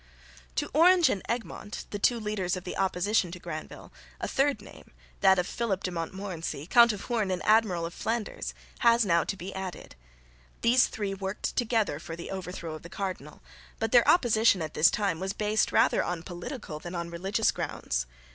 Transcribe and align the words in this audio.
To 0.55 0.65
Orange 0.73 1.11
and 1.11 1.21
Egmont, 1.29 1.85
the 1.91 1.99
two 1.99 2.19
leaders 2.19 2.57
of 2.57 2.63
the 2.63 2.75
opposition 2.75 3.29
to 3.33 3.39
Granvelle, 3.39 3.91
a 4.19 4.27
third 4.27 4.59
name, 4.59 4.89
that 5.19 5.37
of 5.37 5.45
Philip 5.45 5.83
de 5.83 5.91
Montmorency, 5.91 6.65
Count 6.65 6.91
of 6.91 7.01
Hoorn 7.01 7.29
and 7.29 7.45
Admiral 7.45 7.85
of 7.85 7.93
Flanders, 7.93 8.55
has 8.79 9.05
now 9.05 9.23
to 9.23 9.37
be 9.37 9.53
added. 9.53 9.95
These 10.61 10.87
three 10.87 11.13
worked 11.13 11.55
together 11.55 11.99
for 11.99 12.15
the 12.15 12.31
overthrow 12.31 12.73
of 12.73 12.81
the 12.81 12.89
Cardinal, 12.89 13.43
but 13.77 13.91
their 13.91 14.07
opposition 14.09 14.59
at 14.63 14.73
this 14.73 14.89
time 14.89 15.19
was 15.19 15.33
based 15.33 15.71
rather 15.71 16.03
on 16.03 16.23
political 16.23 16.79
than 16.79 16.95
on 16.95 17.11
religious 17.11 17.51
grounds. 17.51 18.07